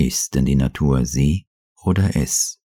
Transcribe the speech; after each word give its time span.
Ist 0.00 0.36
denn 0.36 0.44
die 0.44 0.54
Natur 0.54 1.04
sie 1.04 1.48
oder 1.82 2.14
es? 2.14 2.60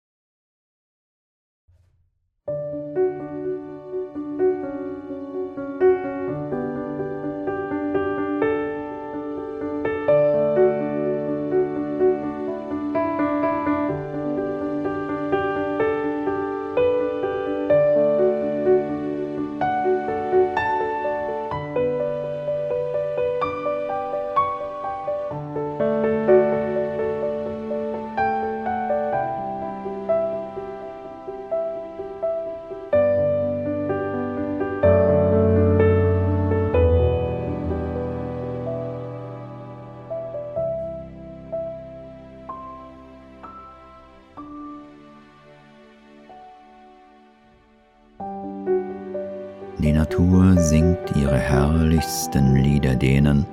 Natur 50.02 50.58
singt 50.58 51.14
ihre 51.14 51.38
herrlichsten 51.38 52.56
Lieder 52.56 52.96
denen, 52.96 53.46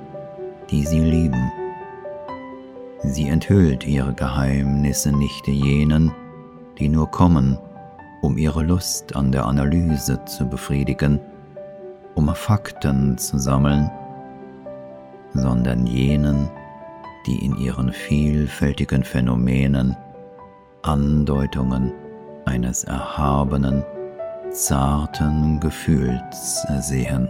die 0.68 0.84
sie 0.84 0.98
lieben. 0.98 1.52
Sie 3.04 3.28
enthüllt 3.28 3.86
ihre 3.86 4.12
Geheimnisse 4.12 5.12
nicht 5.12 5.46
jenen, 5.46 6.10
die 6.76 6.88
nur 6.88 7.08
kommen, 7.08 7.56
um 8.20 8.36
ihre 8.36 8.64
Lust 8.64 9.14
an 9.14 9.30
der 9.30 9.46
Analyse 9.46 10.24
zu 10.24 10.44
befriedigen, 10.44 11.20
um 12.16 12.34
Fakten 12.34 13.16
zu 13.16 13.38
sammeln, 13.38 13.88
sondern 15.34 15.86
jenen, 15.86 16.50
die 17.28 17.44
in 17.44 17.56
ihren 17.58 17.92
vielfältigen 17.92 19.04
Phänomenen 19.04 19.96
Andeutungen 20.82 21.92
eines 22.44 22.82
erhabenen, 22.82 23.84
zarten 24.52 25.60
Gefühls 25.60 26.66
sehen. 26.80 27.28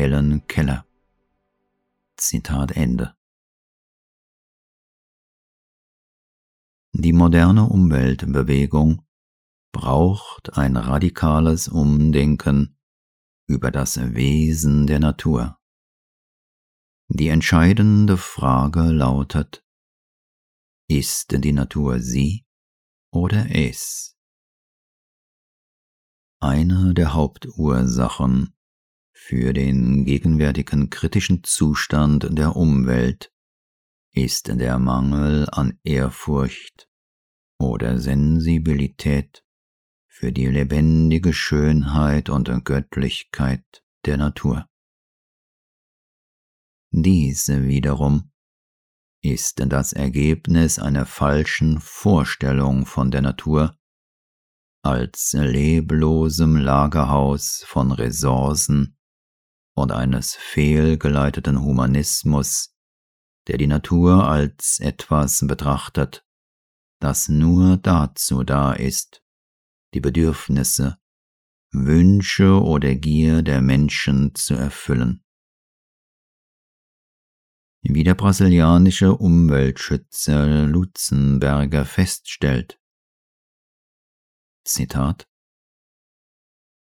Helen 0.00 0.46
Keller. 0.46 0.86
Zitat 2.16 2.70
Ende. 2.72 3.14
Die 6.92 7.12
moderne 7.12 7.64
Umweltbewegung 7.68 9.06
braucht 9.72 10.56
ein 10.56 10.78
radikales 10.78 11.68
Umdenken 11.68 12.78
über 13.46 13.70
das 13.70 13.98
Wesen 14.14 14.86
der 14.86 15.00
Natur. 15.00 15.60
Die 17.08 17.28
entscheidende 17.28 18.16
Frage 18.16 18.84
lautet, 18.84 19.66
ist 20.88 21.44
die 21.44 21.52
Natur 21.52 22.00
sie 22.00 22.46
oder 23.12 23.54
es? 23.54 24.16
Eine 26.40 26.94
der 26.94 27.12
Hauptursachen 27.12 28.54
für 29.22 29.52
den 29.52 30.06
gegenwärtigen 30.06 30.88
kritischen 30.88 31.44
Zustand 31.44 32.26
der 32.36 32.56
Umwelt 32.56 33.30
ist 34.12 34.48
der 34.48 34.78
Mangel 34.78 35.46
an 35.52 35.78
Ehrfurcht 35.84 36.88
oder 37.58 38.00
Sensibilität 38.00 39.44
für 40.08 40.32
die 40.32 40.46
lebendige 40.46 41.32
Schönheit 41.32 42.28
und 42.28 42.48
Göttlichkeit 42.64 43.84
der 44.06 44.16
Natur. 44.16 44.66
Diese 46.90 47.68
wiederum 47.68 48.32
ist 49.22 49.62
das 49.64 49.92
Ergebnis 49.92 50.78
einer 50.78 51.06
falschen 51.06 51.78
Vorstellung 51.78 52.84
von 52.86 53.10
der 53.10 53.22
Natur 53.22 53.76
als 54.82 55.34
leblosem 55.34 56.56
Lagerhaus 56.56 57.62
von 57.66 57.92
Ressourcen 57.92 58.96
und 59.80 59.92
eines 59.92 60.34
fehlgeleiteten 60.34 61.60
Humanismus, 61.60 62.74
der 63.48 63.58
die 63.58 63.66
Natur 63.66 64.28
als 64.28 64.78
etwas 64.80 65.44
betrachtet, 65.46 66.24
das 67.00 67.28
nur 67.28 67.76
dazu 67.76 68.44
da 68.44 68.72
ist, 68.72 69.22
die 69.94 70.00
Bedürfnisse, 70.00 70.98
Wünsche 71.72 72.60
oder 72.60 72.94
Gier 72.94 73.42
der 73.42 73.62
Menschen 73.62 74.34
zu 74.34 74.54
erfüllen. 74.54 75.24
Wie 77.82 78.04
der 78.04 78.14
brasilianische 78.14 79.16
Umweltschützer 79.16 80.66
Lutzenberger 80.66 81.86
feststellt, 81.86 82.78
Zitat 84.64 85.29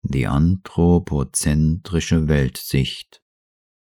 Die 0.02 0.26
anthropozentrische 0.26 2.28
Weltsicht, 2.28 3.22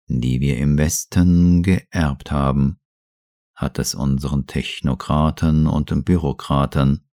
die 0.08 0.40
wir 0.40 0.58
im 0.58 0.78
Westen 0.78 1.62
geerbt 1.62 2.30
haben, 2.30 2.80
hat 3.54 3.78
es 3.78 3.94
unseren 3.94 4.46
Technokraten 4.46 5.66
und 5.66 6.04
Bürokraten 6.04 7.08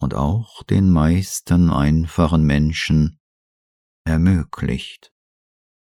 und 0.00 0.14
auch 0.14 0.62
den 0.64 0.90
meisten 0.90 1.70
einfachen 1.70 2.44
Menschen 2.44 3.20
ermöglicht, 4.04 5.12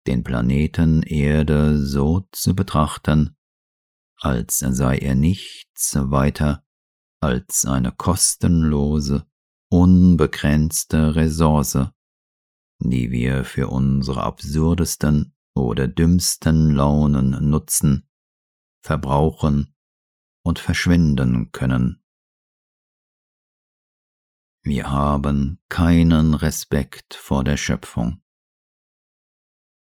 den 0.07 0.25
Planeten 0.25 1.03
Erde 1.03 1.79
so 1.79 2.27
zu 2.33 2.55
betrachten, 2.55 3.37
als 4.19 4.59
sei 4.59 4.99
er 4.99 5.15
nichts 5.15 5.95
weiter 5.95 6.65
als 7.21 7.67
eine 7.67 7.93
kostenlose 7.93 9.27
unbegrenzte 9.69 11.17
Ressource, 11.17 11.79
die 12.79 13.11
wir 13.11 13.45
für 13.45 13.69
unsere 13.69 14.23
absurdesten 14.23 15.35
oder 15.55 15.89
dümmsten 15.89 16.75
Launen 16.75 17.51
nutzen, 17.51 18.09
verbrauchen 18.83 19.75
und 20.45 20.59
verschwenden 20.59 21.51
können. 21.53 22.03
Wir 24.63 24.91
haben 24.91 25.61
keinen 25.69 26.35
Respekt 26.35 27.15
vor 27.15 27.45
der 27.45 27.57
Schöpfung. 27.57 28.21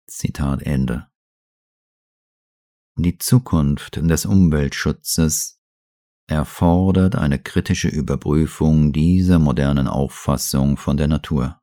Zitat 0.07 0.63
Ende. 0.63 1.07
Die 2.95 3.18
Zukunft 3.18 3.98
des 3.98 4.25
Umweltschutzes 4.25 5.61
erfordert 6.31 7.16
eine 7.16 7.39
kritische 7.39 7.89
Überprüfung 7.89 8.94
dieser 8.94 9.38
modernen 9.38 9.88
Auffassung 9.88 10.78
von 10.78 10.95
der 10.95 11.07
Natur. 11.07 11.60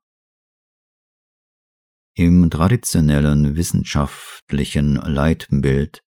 Im 2.15 2.51
traditionellen 2.51 3.57
wissenschaftlichen 3.57 4.97
Leitbild 4.97 6.05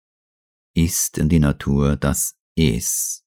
ist 0.75 1.19
die 1.21 1.39
Natur 1.39 1.95
das 1.95 2.35
Es. 2.57 3.23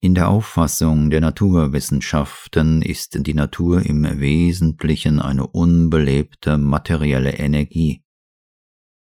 In 0.00 0.16
der 0.16 0.28
Auffassung 0.28 1.10
der 1.10 1.20
Naturwissenschaften 1.20 2.82
ist 2.82 3.24
die 3.26 3.34
Natur 3.34 3.82
im 3.82 4.02
Wesentlichen 4.18 5.20
eine 5.20 5.46
unbelebte 5.46 6.58
materielle 6.58 7.34
Energie, 7.34 8.02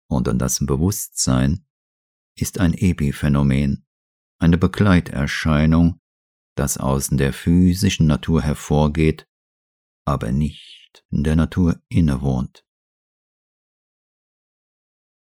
und 0.08 0.28
das 0.40 0.64
Bewusstsein 0.64 1.66
ist 2.38 2.60
ein 2.60 2.74
Epiphänomen, 2.74 3.85
eine 4.38 4.58
Begleiterscheinung, 4.58 6.00
das 6.56 6.78
aus 6.78 7.08
der 7.08 7.32
physischen 7.32 8.06
Natur 8.06 8.42
hervorgeht, 8.42 9.26
aber 10.06 10.32
nicht 10.32 11.04
in 11.10 11.24
der 11.24 11.36
Natur 11.36 11.80
innewohnt. 11.88 12.64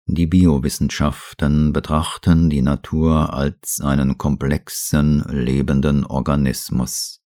Die 0.06 0.28
Biowissenschaften 0.28 1.72
betrachten 1.72 2.50
die 2.50 2.62
Natur 2.62 3.34
als 3.34 3.80
einen 3.80 4.18
komplexen, 4.18 5.24
lebenden 5.30 6.06
Organismus. 6.06 7.22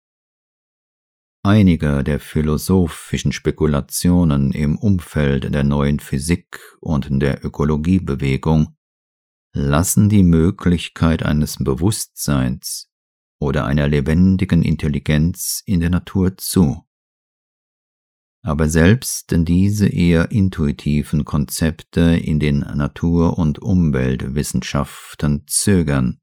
Einige 1.41 2.03
der 2.03 2.19
philosophischen 2.19 3.31
Spekulationen 3.31 4.51
im 4.51 4.77
Umfeld 4.77 5.53
der 5.53 5.63
neuen 5.63 5.99
Physik 5.99 6.59
und 6.81 7.07
der 7.21 7.45
Ökologiebewegung 7.45 8.75
lassen 9.55 10.09
die 10.09 10.23
Möglichkeit 10.23 11.23
eines 11.23 11.55
Bewusstseins 11.57 12.91
oder 13.39 13.65
einer 13.65 13.87
lebendigen 13.87 14.63
Intelligenz 14.63 15.63
in 15.65 15.79
der 15.79 15.89
Natur 15.89 16.35
zu. 16.37 16.83
Aber 18.43 18.67
selbst 18.67 19.33
diese 19.33 19.87
eher 19.87 20.29
intuitiven 20.31 21.23
Konzepte 21.23 22.01
in 22.01 22.39
den 22.39 22.59
Natur- 22.59 23.39
und 23.39 23.59
Umweltwissenschaften 23.59 25.45
zögern, 25.47 26.19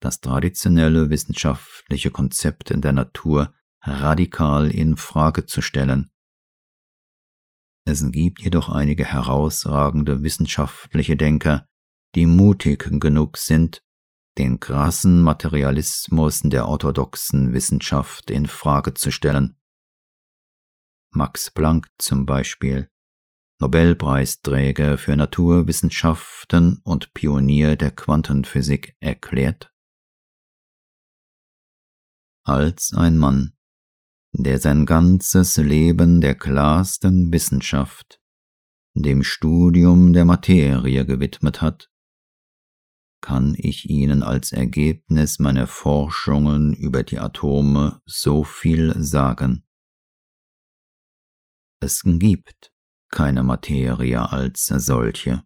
das 0.00 0.20
traditionelle 0.20 1.10
wissenschaftliche 1.10 2.12
Konzept 2.12 2.70
in 2.70 2.80
der 2.80 2.92
Natur 2.92 3.52
radikal 3.82 4.70
in 4.70 4.96
Frage 4.96 5.44
zu 5.44 5.60
stellen. 5.60 6.10
Es 7.84 8.08
gibt 8.12 8.42
jedoch 8.42 8.68
einige 8.68 9.04
herausragende 9.04 10.22
wissenschaftliche 10.22 11.16
Denker, 11.16 11.67
die 12.14 12.26
mutig 12.26 12.88
genug 13.00 13.36
sind, 13.36 13.82
den 14.38 14.60
krassen 14.60 15.22
Materialismus 15.22 16.40
der 16.44 16.68
orthodoxen 16.68 17.52
Wissenschaft 17.52 18.30
in 18.30 18.46
Frage 18.46 18.94
zu 18.94 19.10
stellen. 19.10 19.56
Max 21.10 21.50
Planck 21.50 21.88
zum 21.98 22.26
Beispiel, 22.26 22.90
Nobelpreisträger 23.60 24.98
für 24.98 25.16
Naturwissenschaften 25.16 26.80
und 26.84 27.12
Pionier 27.12 27.74
der 27.76 27.90
Quantenphysik, 27.90 28.96
erklärt, 29.00 29.72
als 32.44 32.94
ein 32.94 33.18
Mann, 33.18 33.54
der 34.32 34.58
sein 34.58 34.86
ganzes 34.86 35.56
Leben 35.56 36.20
der 36.20 36.36
klarsten 36.36 37.32
Wissenschaft, 37.32 38.20
dem 38.94 39.22
Studium 39.22 40.12
der 40.12 40.24
Materie 40.24 41.04
gewidmet 41.04 41.60
hat, 41.60 41.90
kann 43.20 43.54
ich 43.56 43.88
Ihnen 43.88 44.22
als 44.22 44.52
Ergebnis 44.52 45.38
meiner 45.38 45.66
Forschungen 45.66 46.74
über 46.74 47.02
die 47.02 47.18
Atome 47.18 48.00
so 48.06 48.44
viel 48.44 48.94
sagen. 49.02 49.64
Es 51.80 52.02
gibt 52.04 52.72
keine 53.10 53.42
Materie 53.42 54.30
als 54.30 54.66
solche. 54.66 55.42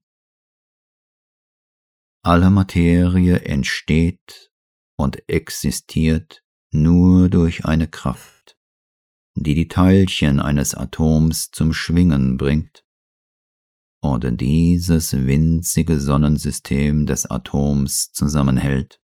Alle 2.24 2.50
Materie 2.50 3.40
entsteht 3.40 4.52
und 4.96 5.28
existiert 5.28 6.44
nur 6.72 7.28
durch 7.28 7.64
eine 7.64 7.88
Kraft, 7.88 8.56
die 9.34 9.54
die 9.54 9.68
Teilchen 9.68 10.40
eines 10.40 10.74
Atoms 10.74 11.50
zum 11.50 11.72
Schwingen 11.72 12.36
bringt 12.36 12.84
und 14.02 14.40
dieses 14.40 15.12
winzige 15.12 16.00
Sonnensystem 16.00 17.06
des 17.06 17.24
Atoms 17.30 18.10
zusammenhält. 18.12 19.00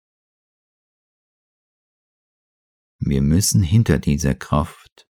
Wir 3.01 3.21
müssen 3.21 3.63
hinter 3.63 3.99
dieser 3.99 4.35
Kraft 4.35 5.09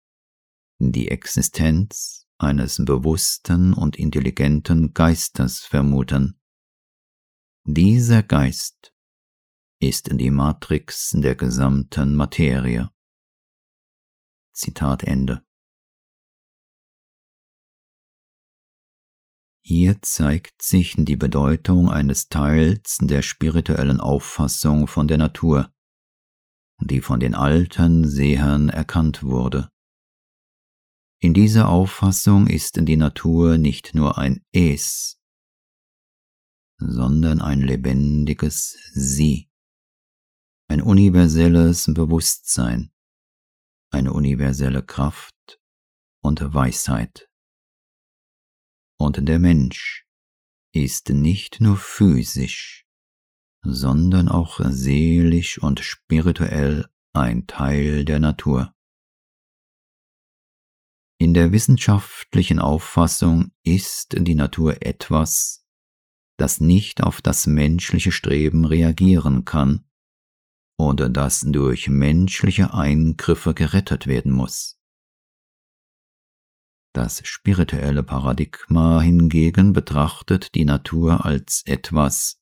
die 0.80 1.10
Existenz 1.10 2.28
eines 2.40 2.84
bewussten 2.84 3.74
und 3.74 3.96
intelligenten 3.98 4.94
Geistes 4.94 5.60
vermuten. 5.60 6.40
Dieser 7.64 8.24
Geist 8.24 8.94
ist 9.80 10.10
die 10.12 10.32
Matrix 10.32 11.12
der 11.12 11.36
gesamten 11.36 12.16
Materie. 12.16 12.90
Zitat 14.54 15.04
Ende. 15.04 15.47
Hier 19.70 20.02
zeigt 20.02 20.62
sich 20.62 20.96
die 20.98 21.18
Bedeutung 21.18 21.90
eines 21.90 22.30
Teils 22.30 23.00
der 23.02 23.22
spirituellen 23.22 24.00
Auffassung 24.00 24.88
von 24.88 25.10
der 25.10 25.18
Natur, 25.18 25.74
die 26.80 27.02
von 27.02 27.20
den 27.20 27.36
alten 27.36 28.08
Sehern 28.08 28.70
erkannt 28.70 29.24
wurde. 29.24 29.70
In 31.20 31.34
dieser 31.34 31.68
Auffassung 31.68 32.48
ist 32.48 32.78
die 32.80 32.96
Natur 32.96 33.58
nicht 33.58 33.94
nur 33.94 34.18
ein 34.18 34.42
Es, 34.54 35.20
sondern 36.78 37.42
ein 37.42 37.60
lebendiges 37.60 38.78
Sie, 38.94 39.50
ein 40.70 40.82
universelles 40.82 41.94
Bewusstsein, 41.94 42.94
eine 43.92 44.14
universelle 44.14 44.82
Kraft 44.82 45.60
und 46.22 46.54
Weisheit. 46.54 47.27
Und 49.00 49.28
der 49.28 49.40
Mensch 49.40 50.08
ist 50.74 51.10
nicht 51.10 51.62
nur 51.62 51.78
physisch, 51.78 52.86
sondern 53.64 54.30
auch 54.30 54.60
seelisch 54.64 55.60
und 55.60 55.80
spirituell 55.80 56.88
ein 57.14 57.48
Teil 57.48 58.06
der 58.06 58.20
Natur. 58.20 58.74
In 61.20 61.34
der 61.34 61.52
wissenschaftlichen 61.52 62.60
Auffassung 62.60 63.52
ist 63.64 64.16
die 64.20 64.36
Natur 64.36 64.84
etwas, 64.86 65.66
das 66.38 66.62
nicht 66.62 67.02
auf 67.02 67.22
das 67.22 67.48
menschliche 67.48 68.12
Streben 68.12 68.66
reagieren 68.66 69.44
kann 69.44 69.88
oder 70.78 71.10
das 71.10 71.42
durch 71.42 71.90
menschliche 71.90 72.74
Eingriffe 72.74 73.56
gerettet 73.56 74.06
werden 74.06 74.32
muss. 74.32 74.77
Das 76.98 77.22
spirituelle 77.28 78.02
Paradigma 78.02 79.00
hingegen 79.02 79.72
betrachtet 79.72 80.56
die 80.56 80.66
Natur 80.66 81.26
als 81.26 81.62
etwas, 81.68 82.42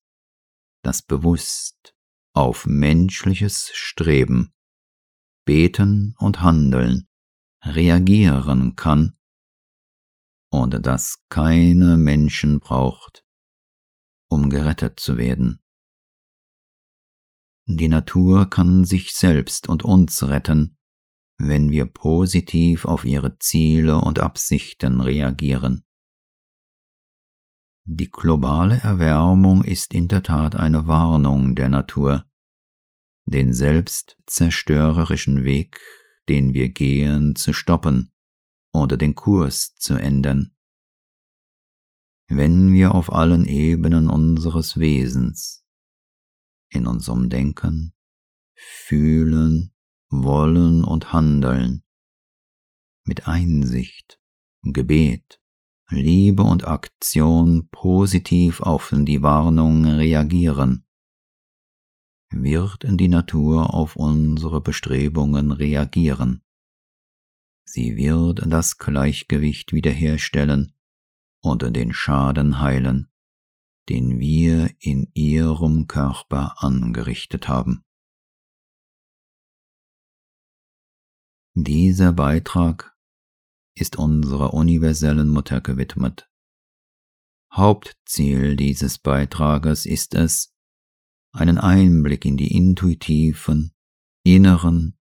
das 0.81 1.02
bewusst 1.02 1.94
auf 2.31 2.66
menschliches 2.66 3.72
Streben, 3.74 4.54
Beten 5.44 6.16
und 6.19 6.40
Handeln 6.40 7.10
reagieren 7.66 8.78
kann 8.78 9.18
und 10.50 10.86
das 10.86 11.22
keine 11.28 11.98
Menschen 11.98 12.62
braucht, 12.62 13.26
um 14.30 14.50
gerettet 14.50 15.02
zu 15.02 15.18
werden. 15.18 15.62
Die 17.66 17.90
Natur 17.90 18.50
kann 18.50 18.85
sich 18.85 19.16
selbst 19.16 19.68
und 19.68 19.83
uns 19.83 20.24
retten, 20.24 20.78
wenn 21.37 21.69
wir 21.69 21.85
positiv 21.85 22.85
auf 22.85 23.06
ihre 23.06 23.37
Ziele 23.39 23.99
und 23.99 24.19
Absichten 24.19 25.01
reagieren. 25.01 25.83
Die 27.83 28.09
globale 28.09 28.80
Erwärmung 28.80 29.63
ist 29.63 29.94
in 29.94 30.07
der 30.07 30.23
Tat 30.23 30.56
eine 30.56 30.87
Warnung 30.87 31.56
der 31.56 31.69
Natur, 31.69 32.25
den 33.25 33.54
selbstzerstörerischen 33.54 35.44
Weg 35.44 35.80
den 36.30 36.54
wir 36.54 36.69
gehen, 36.69 37.35
zu 37.35 37.54
stoppen 37.54 38.11
oder 38.73 38.97
den 38.97 39.15
Kurs 39.15 39.75
zu 39.75 39.95
ändern. 39.95 40.56
Wenn 42.27 42.73
wir 42.73 42.95
auf 42.95 43.11
allen 43.11 43.45
Ebenen 43.45 44.09
unseres 44.09 44.80
Wesens, 44.80 45.63
in 46.69 46.87
unserem 46.87 47.30
Denken, 47.30 47.94
Fühlen, 48.56 49.74
Wollen 50.09 50.83
und 50.83 51.14
Handeln, 51.14 51.83
mit 53.06 53.28
Einsicht, 53.28 54.19
Gebet, 54.64 55.40
Liebe 55.90 56.44
und 56.44 56.68
Aktion 56.68 57.69
positiv 57.69 58.62
auf 58.62 58.92
die 58.94 59.21
Warnung 59.21 59.85
reagieren, 59.85 60.85
wird 62.31 62.85
die 62.88 63.07
Natur 63.07 63.74
auf 63.74 63.95
unsere 63.95 64.62
Bestrebungen 64.62 65.52
reagieren. 65.52 66.42
Sie 67.66 67.95
wird 67.95 68.42
das 68.45 68.78
Gleichgewicht 68.78 69.74
wiederherstellen 69.74 70.74
und 71.42 71.62
den 71.76 71.94
Schaden 71.94 72.59
heilen, 72.59 73.12
den 73.90 74.19
wir 74.19 74.71
in 74.80 75.09
ihrem 75.14 75.88
Körper 75.88 76.56
angerichtet 76.64 77.47
haben. 77.47 77.84
Dieser 81.57 82.12
Beitrag 82.12 82.97
ist 83.78 83.95
unserer 83.95 84.54
universellen 84.54 85.30
Mutter 85.30 85.62
gewidmet. 85.62 86.30
Hauptziel 87.54 88.57
dieses 88.57 88.97
Beitrages 88.97 89.85
ist 89.85 90.16
es, 90.16 90.54
einen 91.31 91.57
Einblick 91.57 92.26
in 92.26 92.35
die 92.35 92.54
intuitiven, 92.54 93.74
inneren, 94.26 95.00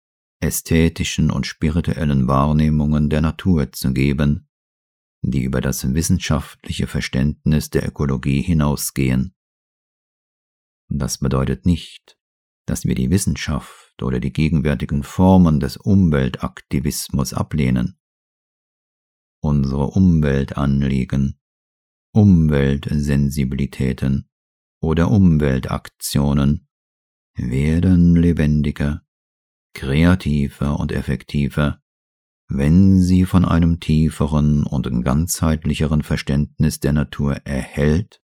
ästhetischen 0.40 1.32
und 1.32 1.48
spirituellen 1.48 2.28
Wahrnehmungen 2.28 3.10
der 3.10 3.22
Natur 3.22 3.72
zu 3.72 3.92
geben, 3.92 4.48
die 5.22 5.42
über 5.42 5.60
das 5.60 5.94
wissenschaftliche 5.94 6.86
Verständnis 6.86 7.70
der 7.70 7.88
Ökologie 7.88 8.40
hinausgehen. 8.40 9.34
Das 10.88 11.18
bedeutet 11.18 11.66
nicht, 11.66 12.16
dass 12.66 12.84
wir 12.84 12.94
die 12.94 13.10
Wissenschaft 13.10 13.85
oder 14.02 14.20
die 14.20 14.32
gegenwärtigen 14.32 15.02
Formen 15.02 15.60
des 15.60 15.76
Umweltaktivismus 15.76 17.34
ablehnen. 17.34 17.98
Unsere 19.42 19.88
Umweltanliegen, 19.88 21.38
Umweltsensibilitäten 22.12 24.30
oder 24.80 25.10
Umweltaktionen 25.10 26.66
werden 27.36 28.16
lebendiger, 28.16 29.02
kreativer 29.74 30.80
und 30.80 30.92
effektiver, 30.92 31.82
wenn 32.48 33.02
sie 33.02 33.24
von 33.24 33.44
einem 33.44 33.80
tieferen 33.80 34.62
und 34.64 34.86
ganzheitlicheren 35.04 36.02
Verständnis 36.02 36.78
der 36.80 36.92
Natur 36.92 37.34
erhält 37.44 38.22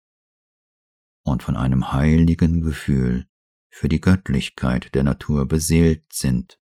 und 1.24 1.44
von 1.44 1.58
einem 1.58 1.92
heiligen 1.92 2.62
Gefühl 2.62 3.28
für 3.76 3.90
die 3.90 4.00
Göttlichkeit 4.00 4.96
der 4.96 5.04
Natur 5.04 5.50
beseelt 5.50 6.14
sind. 6.14 6.62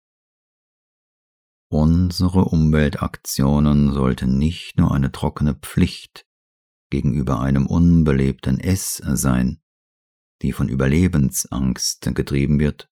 Unsere 1.70 2.46
Umweltaktionen 2.46 3.93
sollten 3.93 4.39
nicht 4.39 4.79
nur 4.79 4.91
eine 4.91 5.12
trockene 5.12 5.53
Pflicht 5.53 6.25
gegenüber 6.89 7.39
einem 7.39 7.67
unbelebten 7.67 8.60
Es 8.60 8.98
sein, 8.98 9.62
die 10.41 10.53
von 10.53 10.67
Überlebensangst 10.67 12.01
getrieben 12.15 12.60
wird, 12.60 12.89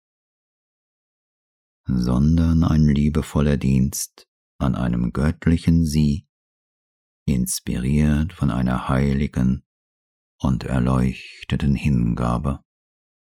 sondern 1.85 2.65
ein 2.65 2.89
liebevoller 2.89 3.55
Dienst 3.55 4.27
an 4.57 4.75
einem 4.75 5.13
göttlichen 5.13 5.85
Sie, 5.85 6.27
inspiriert 7.25 8.33
von 8.33 8.51
einer 8.51 8.89
heiligen 8.89 9.63
und 10.39 10.65
erleuchteten 10.65 11.75
Hingabe. 11.75 12.65